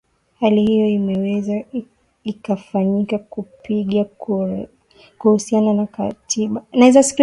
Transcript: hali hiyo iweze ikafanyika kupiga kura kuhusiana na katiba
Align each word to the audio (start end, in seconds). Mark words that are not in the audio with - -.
hali 0.39 0.61
hiyo 0.65 0.87
iweze 0.87 1.65
ikafanyika 2.23 3.17
kupiga 3.17 4.03
kura 4.03 4.67
kuhusiana 5.17 5.73
na 5.73 5.85
katiba 5.87 6.63